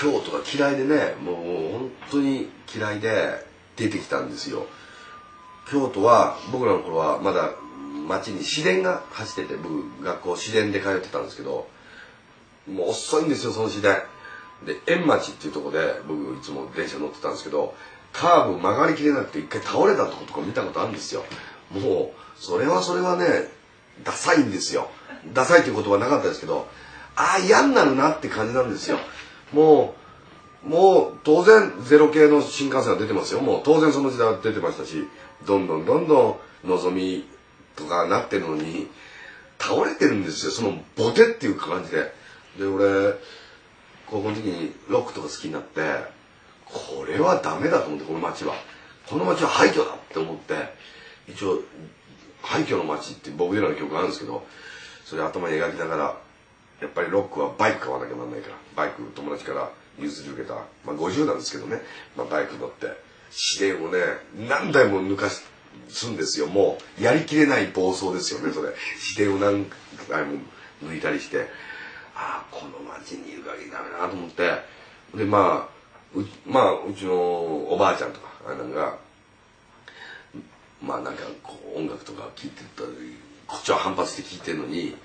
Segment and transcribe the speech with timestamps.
[0.00, 1.34] 京都が嫌いでねもう
[1.72, 3.44] 本当に嫌いで
[3.76, 4.66] 出てきたんですよ。
[5.70, 7.50] 京都は僕らの頃はまだ
[8.08, 11.68] 町に市電が走ってて僕学校市電で通ってたんですけど
[12.66, 13.96] もう遅いんですよその市電。
[14.64, 17.74] で円町っていうとこで僕いつも電車乗ってたんですけど
[18.12, 21.24] カーブ曲がりきれなくて一回倒れたとことか見たことあるんですよ。
[21.70, 23.26] もうそれはそれはね
[24.02, 24.88] ダサいんですよ。
[25.34, 26.66] ダサいっていう言葉なかったですけど
[27.16, 28.98] ああ嫌になるなって感じなんですよ。
[29.52, 29.94] も
[30.64, 33.40] うもう当然ゼロ系の新幹線が出てますよ。
[33.40, 35.06] もう当然その時代は出てましたし
[35.46, 37.24] どんどんどんどんのぞみ
[37.76, 38.88] とかなってるのに
[39.58, 40.52] 倒れてるんですよ。
[40.52, 42.12] そのボテっていう感じで。
[42.58, 43.14] で俺
[44.06, 45.80] 高校の時にロックとか好きになって
[46.64, 48.54] これはダメだと思ってこの街は。
[49.08, 50.54] この街は廃墟だって思って
[51.26, 51.60] 一応
[52.42, 54.46] 廃墟の街ってボブ・ディランの曲があるんですけど
[55.04, 56.16] それ頭に描きながら
[56.80, 58.56] やっぱりロックはバイク買わなきゃなんないから。
[58.76, 61.80] バイク友達から譲り受けた、まあ、50なんですけどね、
[62.16, 62.88] まあ、バイク乗って。
[63.30, 63.98] 市電をね
[64.48, 65.44] 何台も抜かす
[66.08, 66.46] んですよ。
[66.46, 68.70] もうやりきれない暴走ですよねそれ。
[68.98, 69.66] 市電を何
[70.08, 70.38] 回も
[70.84, 71.46] 抜いたりして。
[72.14, 74.50] ああこの街にいる限りダメだなと思って。
[75.14, 75.80] でまあ
[76.14, 78.98] うまあうちのおばあちゃんとかあれなんか
[80.82, 84.96] まあなんかこう音楽とか聴いてたりこっちは反発して聴いてるのに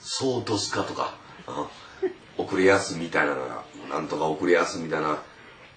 [0.00, 1.14] そうドスカとか、
[2.38, 5.18] うん、遅れやすみたいなのがなんとか遅れやすみたいな。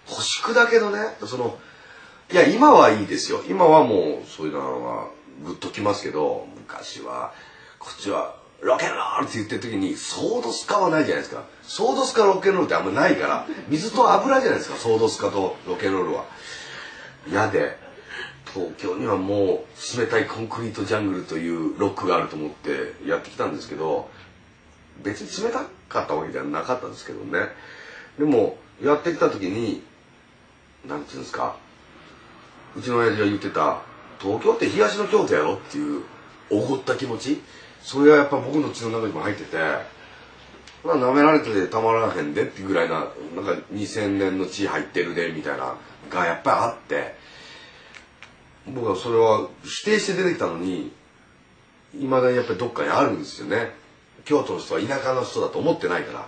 [0.05, 1.57] 星砕けどねその
[2.31, 3.41] いや今はいいですよ。
[3.47, 5.09] 今はもうそういうのは
[5.45, 7.33] グッときますけど昔は
[7.79, 11.43] こっちはロケンロールって言ってる時にソードスカはないじゃないですか。
[11.63, 16.25] ソードスカロケンロールってあんまないから水と油じゃないですかソードスカとロケンロールは。
[17.29, 17.77] 嫌で
[18.53, 24.09] 東京にはもう冷たいコンクリートジャングルというロックがあると思ってやってきたんですけど
[25.03, 27.47] 別に冷たかったわけじゃなかったんですけどね。
[28.19, 29.81] でもやってきた時に
[30.87, 31.55] なんていうんですか
[32.75, 33.81] うちの親父が言ってた
[34.19, 36.03] 東京って東の京都やろっていう
[36.49, 37.41] おごった気持ち
[37.81, 39.57] それはやっぱ僕の血の中にも入ってて
[40.83, 45.75] まあ舐められててたまらへんでってぐらいななんか2000年の血入ってるでみたいな
[46.09, 47.15] がやっぱりあって
[48.67, 50.91] 僕はそれは否定して出てきたのに
[51.99, 53.71] いまだにやっぱりどっかにあるんですよね。
[54.25, 56.27] 京都の人は田舎の人だと思ってないから。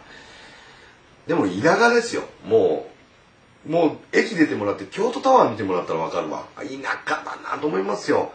[1.27, 2.23] でも田舎ですよ。
[2.45, 2.87] も
[3.65, 6.45] うもう駅出てもらって京都タワー見てもらったら分かるわ。
[6.57, 8.31] 田舎だなと思いますよ。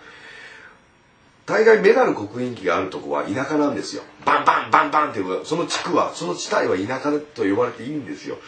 [1.47, 4.03] 大概メダル国民機があるとこは田舎なんですよ。
[4.25, 8.39] バンバンバンバンっていうその地区はその地帯は田舎と呼ばれていいんですよ。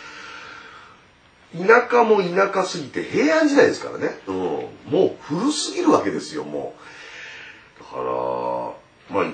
[1.57, 6.75] 田舎も田舎すぎて平安時代ですからね、うん、もう古すぎるわけですよも
[7.79, 9.33] うだからまあ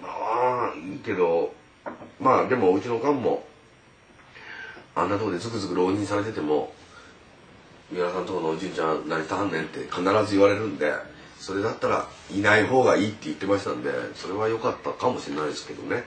[0.00, 1.52] 今はいいけど
[2.18, 3.44] まあでもうちのおかんも
[4.94, 6.72] あんなとこでズクズク浪人されてても
[7.92, 10.90] 「三浦さんとこのおじいちゃん何したはんねん」って必ず言われるんで
[11.38, 16.04] それだったらいない方がいいって言ってましたんでそれは良かったかもしれないですけどね。